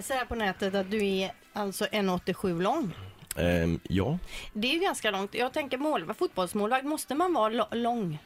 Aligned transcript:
läser 0.00 0.14
här 0.14 0.24
på 0.24 0.34
nätet 0.34 0.74
att 0.74 0.90
du 0.90 1.06
är 1.06 1.32
alltså 1.52 1.84
1,87 1.84 2.62
lång. 2.62 2.94
Ehm, 3.36 3.80
ja. 3.82 4.18
Det 4.52 4.68
är 4.68 4.74
ju 4.74 4.80
ganska 4.80 5.10
långt. 5.10 5.34
Jag 5.34 5.52
tänker 5.52 5.78
målvakt, 5.78 6.18
fotbollsmålvakt, 6.18 6.84
måste 6.84 7.14
man 7.14 7.34
vara 7.34 7.66
lång? 7.72 8.18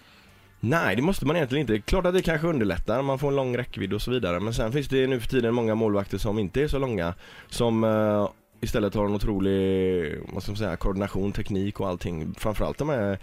Nej, 0.60 0.96
det 0.96 1.02
måste 1.02 1.26
man 1.26 1.36
egentligen 1.36 1.60
inte. 1.60 1.80
Klart 1.80 2.06
att 2.06 2.14
det 2.14 2.22
kanske 2.22 2.46
underlättar, 2.46 3.02
man 3.02 3.18
får 3.18 3.28
en 3.28 3.36
lång 3.36 3.56
räckvidd 3.56 3.92
och 3.92 4.02
så 4.02 4.10
vidare. 4.10 4.40
Men 4.40 4.54
sen 4.54 4.72
finns 4.72 4.88
det 4.88 5.06
nu 5.06 5.20
för 5.20 5.28
tiden 5.28 5.54
många 5.54 5.74
målvakter 5.74 6.18
som 6.18 6.38
inte 6.38 6.62
är 6.62 6.68
så 6.68 6.78
långa. 6.78 7.14
Som 7.48 7.84
eh, 7.84 8.28
istället 8.60 8.94
har 8.94 9.04
en 9.04 9.14
otrolig, 9.14 10.18
vad 10.32 10.42
ska 10.42 10.52
man 10.52 10.56
säga, 10.56 10.76
koordination, 10.76 11.32
teknik 11.32 11.80
och 11.80 11.88
allting. 11.88 12.34
Framförallt 12.38 12.78
de 12.78 12.88
här 12.88 13.18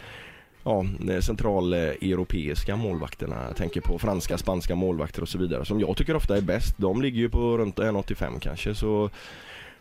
ja, 0.63 0.85
eh, 1.09 1.19
centraleuropeiska 1.19 2.75
målvakterna. 2.75 3.35
Jag 3.47 3.55
tänker 3.55 3.81
på 3.81 3.99
franska, 3.99 4.37
spanska 4.37 4.75
målvakter 4.75 5.21
och 5.21 5.29
så 5.29 5.37
vidare. 5.37 5.65
Som 5.65 5.79
jag 5.79 5.97
tycker 5.97 6.15
ofta 6.15 6.37
är 6.37 6.41
bäst. 6.41 6.77
De 6.77 7.01
ligger 7.01 7.19
ju 7.19 7.29
på 7.29 7.57
runt 7.57 7.79
1,85 7.79 8.39
kanske. 8.39 8.75
Så 8.75 9.09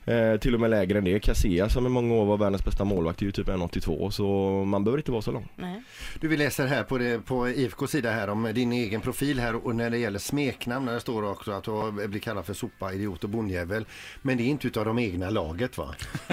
Eh, 0.05 0.37
till 0.37 0.55
och 0.55 0.61
med 0.61 0.71
lägre 0.71 0.99
än 0.99 1.05
det. 1.05 1.21
Casillas 1.21 1.73
som 1.73 1.87
i 1.87 1.89
många 1.89 2.15
år 2.15 2.25
var 2.25 2.37
världens 2.37 2.65
bästa 2.65 2.85
målvakt 2.85 3.23
är 3.23 3.27
ju 3.27 3.33
typ 3.33 3.49
1,82 3.49 4.11
så 4.11 4.25
man 4.65 4.85
behöver 4.85 4.99
inte 4.99 5.13
vara 5.13 5.23
så 5.23 5.33
lång. 5.33 5.49
Nej. 5.57 5.83
Du, 6.21 6.29
vi 6.29 6.37
läser 6.37 6.67
här 6.67 6.83
på, 6.83 6.99
det, 6.99 7.27
på 7.27 7.49
IFKs 7.49 7.91
sida 7.91 8.11
här 8.11 8.29
om 8.29 8.51
din 8.55 8.73
egen 8.73 9.01
profil 9.01 9.41
här 9.41 9.67
och 9.67 9.77
när 9.77 9.91
det 9.91 9.99
gäller 9.99 10.19
smeknamn, 10.19 10.87
när 10.87 10.93
det 10.95 11.01
står 11.01 11.31
också 11.31 11.53
att 11.53 11.65
du 11.65 11.93
blivit 11.93 12.23
kallad 12.23 12.47
för 12.47 12.55
sopa, 12.55 12.93
idiot 12.93 13.25
och 13.25 13.31
bondjävel. 13.31 13.87
Men 14.23 14.37
det 14.37 14.43
är 14.43 14.47
inte 14.49 14.67
utav 14.67 14.85
de 14.85 14.99
egna 14.99 15.31
laget 15.31 15.79
va? 15.79 15.95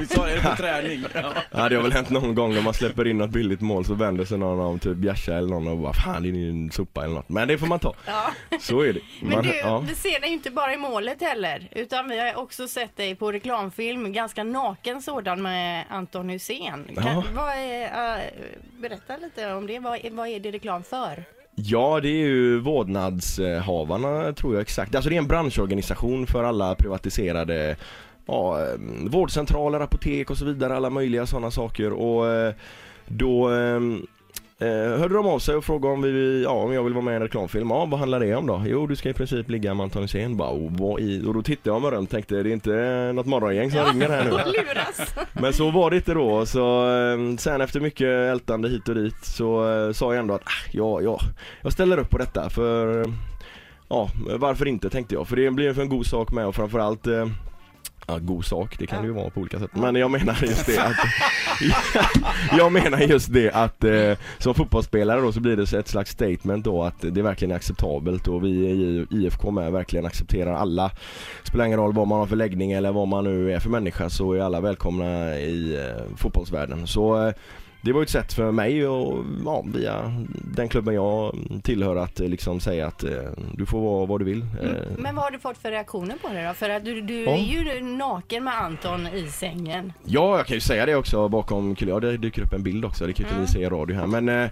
Vi 0.00 0.06
sa 0.06 0.26
det 0.26 0.40
på 0.42 0.56
träning. 0.56 1.04
Ja. 1.14 1.32
Ja 1.50 1.68
det 1.68 1.76
har 1.76 1.82
väl 1.82 1.92
hänt 1.92 2.10
någon 2.10 2.34
gång 2.34 2.54
när 2.54 2.62
man 2.62 2.74
släpper 2.74 3.06
in 3.06 3.18
något 3.18 3.30
billigt 3.30 3.60
mål 3.60 3.84
så 3.84 3.94
vänder 3.94 4.24
sig 4.24 4.38
någon 4.38 4.60
om 4.60 4.78
typ 4.78 4.96
Bjärsa 4.96 5.34
eller 5.38 5.48
någon 5.48 5.68
och 5.68 5.78
bara 5.78 5.92
fan 5.92 6.22
det 6.22 6.28
är 6.28 6.48
en 6.48 6.70
sopa 6.70 7.04
eller 7.04 7.14
något. 7.14 7.28
Men 7.28 7.48
det 7.48 7.58
får 7.58 7.66
man 7.66 7.78
ta. 7.78 7.94
Ja. 8.06 8.32
Så 8.60 8.80
är 8.80 8.92
det. 8.92 9.00
Men 9.20 9.30
Man, 9.30 9.44
du, 9.44 9.56
ja. 9.56 9.78
vi 9.78 9.94
ser 9.94 10.20
dig 10.20 10.28
ju 10.28 10.34
inte 10.34 10.50
bara 10.50 10.74
i 10.74 10.76
målet 10.76 11.20
heller, 11.20 11.68
utan 11.72 12.08
vi 12.08 12.20
har 12.20 12.36
också 12.36 12.68
sett 12.68 12.91
dig 12.96 13.14
på 13.14 13.32
reklamfilm, 13.32 14.12
ganska 14.12 14.44
naken 14.44 15.02
sådan 15.02 15.42
med 15.42 15.84
Anton 15.90 16.28
Hussein. 16.28 16.84
Kan, 16.96 17.22
vad 17.34 17.48
är, 17.56 17.82
äh, 18.16 18.22
berätta 18.80 19.16
lite 19.16 19.52
om 19.54 19.66
det, 19.66 19.78
vad, 19.78 20.04
är- 20.04 20.10
vad 20.10 20.28
är 20.28 20.40
det 20.40 20.50
reklam 20.50 20.82
för? 20.82 21.24
Ja, 21.54 22.00
det 22.00 22.08
är 22.08 22.26
ju 22.26 22.58
vårdnadshavarna 22.58 24.32
tror 24.32 24.54
jag 24.54 24.62
exakt. 24.62 24.94
Alltså 24.94 25.10
det 25.10 25.16
är 25.16 25.18
en 25.18 25.26
branschorganisation 25.28 26.26
för 26.26 26.44
alla 26.44 26.74
privatiserade 26.74 27.76
ja, 28.26 28.60
eh, 28.60 28.74
vårdcentraler, 29.10 29.80
apotek 29.80 30.30
och 30.30 30.36
så 30.38 30.44
vidare, 30.44 30.76
alla 30.76 30.90
möjliga 30.90 31.26
sådana 31.26 31.50
saker. 31.50 31.92
Och 31.92 32.28
eh, 32.28 32.54
då 33.06 33.52
eh, 33.54 33.80
eh, 34.62 34.98
hörde 34.98 35.14
de 35.14 35.26
av 35.26 35.38
sig 35.38 35.54
och 35.54 35.64
frågade 35.64 35.94
om, 35.94 36.02
vi, 36.02 36.42
ja, 36.42 36.50
om 36.50 36.72
jag 36.72 36.84
vill 36.84 36.92
vara 36.92 37.04
med 37.04 37.12
i 37.12 37.16
en 37.16 37.22
reklamfilm. 37.22 37.70
Ja, 37.70 37.84
vad 37.84 38.00
handlar 38.00 38.20
det 38.20 38.34
om 38.34 38.46
då? 38.46 38.62
Jo, 38.66 38.86
du 38.86 38.96
ska 38.96 39.08
i 39.08 39.12
princip 39.12 39.48
ligga 39.48 39.74
med 39.74 39.84
Anton 39.84 40.02
Hysén. 40.02 40.40
Och, 40.40 41.00
i? 41.00 41.24
och 41.26 41.34
då 41.34 41.42
tittade 41.42 41.76
jag 41.76 41.82
mig 41.82 41.90
runt 41.90 42.08
och 42.08 42.10
tänkte, 42.10 42.42
det 42.42 42.50
är 42.50 42.52
inte 42.52 43.12
något 43.12 43.26
morgongäng 43.26 43.70
som 43.70 43.84
ringer 43.84 44.08
här 44.08 44.24
nu. 44.24 44.30
Men 45.40 45.52
så 45.52 45.70
var 45.70 45.90
det 45.90 45.96
inte 45.96 46.14
då, 46.14 46.46
så 46.46 46.94
eh, 46.96 47.36
sen 47.36 47.60
efter 47.60 47.80
mycket 47.80 48.08
ältande 48.08 48.68
hit 48.68 48.88
och 48.88 48.94
dit 48.94 49.24
så 49.24 49.70
eh, 49.72 49.92
sa 49.92 50.12
jag 50.14 50.20
ändå 50.20 50.34
att 50.34 50.44
ah, 50.44 50.70
ja, 50.72 51.00
ja, 51.00 51.18
jag 51.62 51.72
ställer 51.72 51.98
upp 51.98 52.10
på 52.10 52.18
detta 52.18 52.50
för 52.50 53.06
Ja, 53.92 54.08
varför 54.38 54.68
inte 54.68 54.90
tänkte 54.90 55.14
jag, 55.14 55.28
för 55.28 55.36
det 55.36 55.50
blir 55.50 55.74
för 55.74 55.82
en 55.82 55.88
god 55.88 56.06
sak 56.06 56.32
med 56.32 56.46
och 56.46 56.54
framförallt 56.54 57.06
eh, 57.06 57.26
Ja, 58.12 58.18
god 58.18 58.44
sak, 58.44 58.78
det 58.78 58.86
kan 58.86 59.02
det 59.02 59.06
ju 59.06 59.14
vara 59.14 59.30
på 59.30 59.40
olika 59.40 59.58
sätt. 59.58 59.70
Men 59.72 59.94
jag 59.94 60.10
menar 60.10 60.38
just 60.42 60.66
det 60.66 60.78
att 60.78 60.96
Jag 62.58 62.72
menar 62.72 62.98
just 62.98 63.32
det 63.32 63.50
att 63.50 63.84
eh, 63.84 64.18
som 64.38 64.54
fotbollsspelare 64.54 65.20
då 65.20 65.32
så 65.32 65.40
blir 65.40 65.56
det 65.56 65.72
ett 65.72 65.88
slags 65.88 66.10
statement 66.10 66.64
då 66.64 66.82
att 66.82 67.00
det 67.00 67.22
verkligen 67.22 67.52
är 67.52 67.56
acceptabelt 67.56 68.28
och 68.28 68.44
vi 68.44 68.48
i 68.48 69.06
IFK 69.10 69.50
med 69.50 69.72
verkligen 69.72 70.06
accepterar 70.06 70.54
alla. 70.54 70.90
Spelar 71.42 71.64
ingen 71.64 71.78
roll 71.78 71.92
vad 71.92 72.08
man 72.08 72.18
har 72.18 72.26
för 72.26 72.36
läggning 72.36 72.72
eller 72.72 72.92
vad 72.92 73.08
man 73.08 73.24
nu 73.24 73.52
är 73.52 73.60
för 73.60 73.70
människa 73.70 74.10
så 74.10 74.32
är 74.32 74.40
alla 74.40 74.60
välkomna 74.60 75.36
i 75.36 75.76
eh, 75.76 76.16
fotbollsvärlden. 76.16 76.86
Så 76.86 77.26
eh, 77.26 77.34
det 77.82 77.92
var 77.92 78.00
ju 78.00 78.04
ett 78.04 78.10
sätt 78.10 78.32
för 78.32 78.50
mig 78.52 78.86
och 78.86 79.24
ja, 79.44 79.64
via 79.74 80.12
den 80.54 80.68
klubben 80.68 80.94
jag 80.94 81.36
tillhör 81.62 81.96
att 81.96 82.20
eh, 82.20 82.28
liksom 82.28 82.60
säga 82.60 82.86
att 82.86 83.04
eh, 83.04 83.10
du 83.54 83.66
får 83.66 83.80
vara 83.80 84.06
vad 84.06 84.20
du 84.20 84.24
vill. 84.24 84.40
Eh, 84.62 84.70
Men 84.98 85.14
vad 85.14 85.24
har 85.24 85.30
du 85.30 85.38
fått 85.38 85.58
för 85.58 85.70
reaktioner 85.70 86.14
på 86.22 86.28
det 86.28 86.46
då? 86.48 86.54
För 86.54 86.70
att 86.70 86.84
du, 86.84 87.00
du 87.00 87.22
Ja. 87.24 87.30
är 87.30 87.38
ju 87.74 87.82
naken 87.82 88.44
med 88.44 88.54
Anton 88.62 89.06
i 89.06 89.26
sängen. 89.26 89.92
Ja, 90.04 90.36
jag 90.36 90.46
kan 90.46 90.54
ju 90.54 90.60
säga 90.60 90.86
det 90.86 90.94
också 90.94 91.28
bakom 91.28 91.74
kulissen. 91.74 91.94
Ja, 91.94 92.00
det 92.10 92.16
dyker 92.16 92.42
upp 92.42 92.52
en 92.52 92.62
bild 92.62 92.84
också. 92.84 93.06
Det 93.06 93.12
kan 93.12 93.22
ju 93.22 93.24
inte 93.24 93.32
Mm. 93.34 93.42
ni 93.44 93.48
se 93.48 93.60
i 93.60 93.68
radio 93.68 93.96
här. 93.96 94.06
Men 94.06 94.28
eh, 94.28 94.50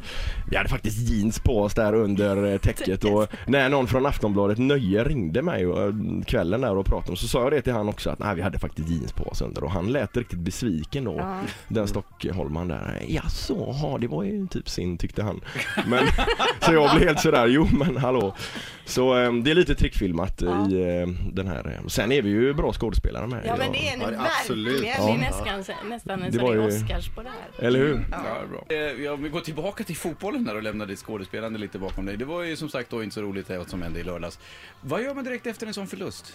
vi 0.50 0.56
hade 0.56 0.68
faktiskt 0.68 1.08
jeans 1.10 1.40
på 1.40 1.62
oss 1.62 1.74
där 1.74 1.94
under 1.94 2.58
täcket 2.58 3.04
och 3.04 3.26
när 3.46 3.68
någon 3.68 3.86
från 3.86 4.06
Aftonbladet 4.06 4.58
Nöje 4.58 5.04
ringde 5.04 5.42
mig 5.42 5.66
och, 5.66 5.92
kvällen 6.26 6.60
där 6.60 6.76
och 6.76 6.86
pratade 6.86 7.10
om 7.10 7.16
så 7.16 7.28
sa 7.28 7.42
jag 7.42 7.52
det 7.52 7.62
till 7.62 7.72
han 7.72 7.88
också 7.88 8.10
att 8.10 8.18
nej, 8.18 8.34
vi 8.36 8.42
hade 8.42 8.58
faktiskt 8.58 8.88
jeans 8.88 9.12
på 9.12 9.24
oss 9.24 9.42
under 9.42 9.64
och 9.64 9.70
han 9.70 9.92
lät 9.92 10.16
riktigt 10.16 10.38
besviken 10.38 11.04
då. 11.04 11.14
Ja. 11.18 11.38
Den 11.68 11.88
Stockholman 11.88 12.68
där. 12.68 12.98
Ja, 13.22 13.28
så, 13.28 13.72
ha, 13.72 13.98
det 13.98 14.06
var 14.08 14.22
ju 14.24 14.46
typ 14.46 14.68
sin 14.68 14.98
tyckte 14.98 15.22
han. 15.22 15.40
Men, 15.86 16.06
så 16.60 16.72
jag 16.72 16.96
blev 16.96 17.08
helt 17.08 17.20
sådär, 17.20 17.46
jo 17.46 17.68
men 17.72 17.96
hallå. 17.96 18.36
Så 18.84 19.18
eh, 19.22 19.32
det 19.32 19.50
är 19.50 19.54
lite 19.54 19.74
trickfilmat 19.74 20.42
Ja. 20.42 20.68
i 20.70 21.00
eh, 21.00 21.06
den 21.32 21.46
här. 21.46 21.78
eh, 21.82 21.86
Sen 21.88 22.12
är 22.12 22.22
vi 22.22 22.28
ju 22.30 22.54
bra 22.54 22.72
skådespelare 22.72 23.26
med. 23.26 23.42
Ja 23.46 23.56
men 23.58 23.72
det 23.72 23.88
är 23.88 24.00
Ja, 24.00 24.10
ni 24.10 24.16
absolut. 24.40 24.74
verkligen. 24.74 25.06
Det 25.06 25.12
är 25.12 25.46
Ja. 25.46 25.56
nästan, 25.56 25.88
nästan 25.88 26.22
en 26.22 26.32
Det 26.32 26.38
var 26.42 26.54
ju- 26.54 26.60
Oscars 26.66 27.08
på 27.08 27.22
det 27.22 27.28
här. 27.28 27.66
Eller 27.66 27.78
hur? 27.78 28.04
Ja, 28.10 28.18
bra. 28.50 28.76
Eh, 28.76 29.02
Ja, 29.04 29.16
vi 29.16 29.28
går 29.28 29.40
tillbaka 29.40 29.84
till 29.84 29.96
fotbollen 29.96 30.44
där 30.44 30.56
och 30.56 30.62
lämnar 30.62 30.86
ditt 30.86 30.98
skådespelande 30.98 31.58
lite 31.58 31.78
bakom 31.78 32.06
dig. 32.06 32.16
Det 32.16 32.24
var 32.24 32.42
ju 32.42 32.56
som 32.56 32.68
sagt 32.68 32.90
då 32.90 33.02
inte 33.02 33.14
så 33.14 33.22
roligt 33.22 33.48
det 33.48 33.68
som 33.70 33.82
hände 33.82 34.00
i 34.00 34.02
lördags. 34.02 34.38
Vad 34.80 35.02
gör 35.02 35.14
man 35.14 35.24
direkt 35.24 35.46
efter 35.46 35.66
en 35.66 35.74
sån 35.74 35.86
förlust? 35.86 36.32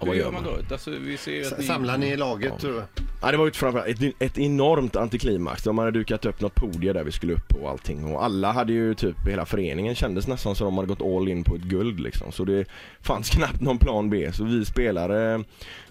Ja, 0.00 0.06
vad 0.06 0.08
Hur 0.08 0.22
gör 0.22 0.30
man? 0.32 0.44
då? 0.44 0.74
Alltså, 0.74 0.90
vi 0.90 1.16
ser 1.16 1.52
att 1.52 1.58
ni... 1.58 1.64
Samlar 1.64 1.98
ni 1.98 2.06
i 2.06 2.16
laget? 2.16 2.64
och- 2.64 2.82
Ja, 3.24 3.30
det 3.30 3.36
var 3.36 3.44
ju 3.44 3.52
framförallt 3.52 4.02
ett, 4.02 4.14
ett 4.22 4.38
enormt 4.38 4.96
antiklimax. 4.96 5.62
De 5.62 5.78
hade 5.78 5.90
dukat 5.90 6.26
upp 6.26 6.40
något 6.40 6.54
podie 6.54 6.92
där 6.92 7.04
vi 7.04 7.12
skulle 7.12 7.32
upp 7.32 7.48
på 7.48 7.58
och 7.58 7.70
allting. 7.70 8.04
Och 8.04 8.24
alla 8.24 8.52
hade 8.52 8.72
ju 8.72 8.94
typ, 8.94 9.28
hela 9.28 9.46
föreningen 9.46 9.94
kändes 9.94 10.28
nästan 10.28 10.54
som 10.54 10.64
de 10.64 10.74
hade 10.76 10.88
gått 10.88 11.02
all 11.02 11.28
in 11.28 11.44
på 11.44 11.54
ett 11.56 11.62
guld 11.62 12.00
liksom. 12.00 12.32
Så 12.32 12.44
det 12.44 12.64
fanns 13.00 13.30
knappt 13.36 13.60
någon 13.60 13.78
plan 13.78 14.10
B. 14.10 14.30
Så 14.32 14.44
vi 14.44 14.64
spelare 14.64 15.44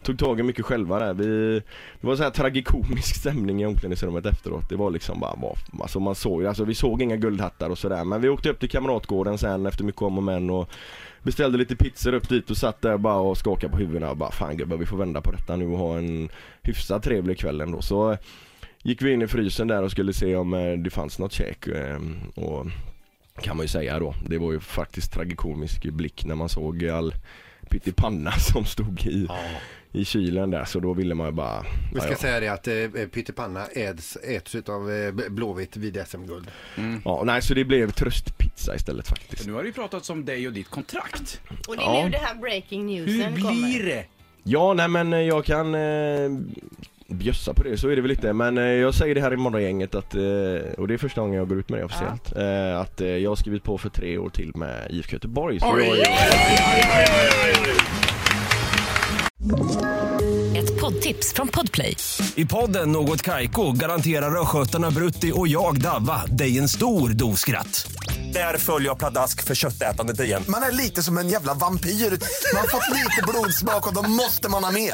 tog 0.04 0.20
tag 0.20 0.40
i 0.40 0.44
mycket 0.44 0.66
själva 0.66 1.00
där. 1.00 1.14
Vi, 1.14 1.62
det 2.02 2.08
var 2.08 2.16
så 2.16 2.24
här 2.24 2.30
tragikomisk 2.30 3.16
stämning 3.16 3.62
i 3.62 3.66
omklädningsrummet 3.66 4.26
efteråt. 4.26 4.70
Det 4.70 4.76
var 4.76 4.92
liksom 4.92 5.20
bara, 5.20 5.36
var, 5.36 5.58
alltså 5.82 6.00
man 6.00 6.16
såg 6.16 6.42
ju- 6.42 6.48
alltså 6.48 6.64
vi 6.66 6.76
såg 6.76 7.02
inga 7.02 7.16
guldhattar 7.16 7.70
och 7.70 7.78
sådär. 7.78 8.04
Men 8.06 8.22
vi 8.22 8.30
åkte 8.30 8.50
upp 8.50 8.60
till 8.60 8.70
Kamratgården 8.70 9.38
sen 9.38 9.66
efter 9.66 9.84
mycket 9.84 10.02
om 10.02 10.18
och 10.18 10.24
men 10.24 10.50
och 10.50 10.70
Beställde 11.24 11.58
lite 11.58 11.76
pizzor 11.76 12.14
upp 12.14 12.30
dit 12.30 12.50
och 12.50 12.58
satt 12.58 12.82
där 12.82 12.98
bara 12.98 13.16
och 13.16 13.38
skakade 13.38 13.72
på 13.74 13.80
huvudena 13.80 14.10
och 14.10 14.18
bara 14.18 14.32
fan 14.32 14.58
gubbar 14.58 14.78
vi 14.78 14.86
får 14.86 14.98
vända 14.98 15.22
på 15.22 15.32
detta 15.32 15.56
nu 15.56 15.68
och 15.68 15.78
ha 15.78 15.98
en 15.98 16.30
hyfsat 16.62 17.04
trevlig 17.04 17.38
kväll 17.38 17.62
ändå. 17.62 17.82
Så 17.82 18.12
eh, 18.12 18.18
gick 18.84 19.02
vi 19.02 19.12
in 19.12 19.22
i 19.22 19.28
frysen 19.28 19.68
där 19.68 19.84
och 19.84 19.92
skulle 19.92 20.14
se 20.14 20.36
om 20.36 20.54
eh, 20.54 20.78
det 20.78 20.90
fanns 20.90 21.20
något 21.20 21.34
käk. 21.34 21.68
Eh, 21.68 22.00
och 22.36 22.66
kan 23.42 23.58
man 23.58 23.64
ju 23.64 23.68
säga 23.68 24.00
då, 24.00 24.16
det 24.28 24.38
var 24.38 24.52
ju 24.52 24.60
faktiskt 24.60 25.14
tragikomisk 25.14 25.84
blick 25.84 26.26
när 26.26 26.36
man 26.36 26.50
såg 26.50 26.86
all 26.86 27.14
pyttipanna 27.70 28.32
som 28.40 28.66
stod 28.66 29.06
i, 29.08 29.28
i 29.92 30.06
kylen 30.06 30.52
där 30.52 30.66
så 30.66 30.80
då 30.80 30.94
ville 30.94 31.16
man 31.16 31.28
ju 31.28 31.34
bara 31.34 31.66
Vi 31.94 32.00
ska 32.00 32.08
ja, 32.08 32.12
ja. 32.14 32.18
säga 32.18 32.40
det 32.40 32.48
att 32.48 32.68
eh, 32.68 33.08
pyttipanna 33.08 33.66
äts, 33.66 34.18
äts 34.24 34.56
utav 34.56 34.92
eh, 34.92 35.12
Blåvitt 35.30 35.78
vid 35.78 36.04
SM-guld. 36.08 36.48
ja, 37.06 37.24
nej 37.26 37.42
så 37.42 37.54
det 37.54 37.66
blev 37.66 37.92
tröstpizza 37.92 38.76
istället 38.76 39.08
faktiskt. 39.08 39.48
Nu 39.48 39.54
har 39.54 39.62
det 39.62 39.68
ju 39.68 39.74
pratats 39.74 40.10
om 40.10 40.26
dig 40.26 40.48
och 40.48 40.54
ditt 40.54 40.70
kontrakt. 40.70 41.42
Och 41.68 41.76
det 41.78 41.82
är 41.84 41.86
Ja. 41.98 42.04
nu 42.04 42.10
det 42.10 42.18
här 42.18 42.36
breaking 42.36 42.98
Hur 42.98 43.06
newsen 43.08 43.42
kommer. 43.42 43.54
blir 43.54 43.86
det? 43.86 44.06
Ja, 44.44 44.74
nej 44.74 44.88
men 44.88 45.14
eh, 45.14 45.20
jag 45.20 45.46
kan 45.46 45.76
eh, 45.76 46.30
bjössa 47.08 47.54
på 47.54 47.64
det, 47.64 47.78
så 47.78 47.90
är 47.90 47.96
det 47.96 48.02
väl 48.02 48.10
lite. 48.10 48.34
Men 48.34 48.58
eh, 48.58 48.64
jag 48.64 48.94
säger 48.94 49.16
det 49.16 49.22
här 49.22 49.34
i 49.34 49.38
morgongänget 49.38 49.96
att, 49.96 50.16
eh, 50.16 50.22
och 50.78 50.88
det 50.88 50.94
är 50.94 50.98
första 50.98 51.22
gången 51.22 51.38
jag 51.38 51.50
går 51.50 51.60
ut 51.60 51.70
med 51.70 51.80
det 51.80 51.86
officiellt, 51.86 52.36
eh, 52.36 52.80
att 52.80 53.02
eh, 53.02 53.08
jag 53.08 53.32
har 53.32 53.36
skrivit 53.36 53.64
på 53.64 53.78
för 53.78 53.90
tre 53.90 54.18
år 54.18 54.30
till 54.30 54.52
med 54.56 54.88
IFK 54.90 55.14
Göteborg. 55.14 55.60
Så 55.60 55.80
jag, 55.80 56.00
Ett 60.58 60.82
poddtips 60.82 61.34
från 61.34 61.48
Podplay. 61.48 61.98
I 62.36 62.46
podden 62.46 62.92
Något 62.92 63.22
Kaiko 63.22 63.72
garanterar 63.72 64.42
östgötarna 64.42 64.92
Brutti 64.92 65.32
och 65.36 65.48
jag, 65.48 65.82
Davva, 65.82 66.26
dig 66.26 66.58
en 66.58 66.70
stor 66.70 67.10
dos 67.10 67.40
skratt. 67.40 67.92
Där 68.34 68.58
följer 68.58 68.90
jag 68.90 69.00
pladask 69.00 69.44
för 69.44 69.56
köttätandet 69.56 70.20
igen. 70.20 70.44
Man 70.48 70.64
är 70.64 70.72
lite 70.72 71.04
som 71.04 71.18
en 71.18 71.30
jävla 71.30 71.54
vampyr. 71.54 71.90
Man 71.90 72.62
har 72.62 72.68
fått 72.68 72.90
lite 72.90 73.22
blodsmak 73.28 73.88
och 73.88 73.94
då 73.94 74.10
måste 74.10 74.50
man 74.50 74.64
ha 74.64 74.72
mer. 74.72 74.94